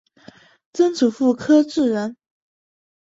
[0.73, 2.17] 曾祖父柯志仁。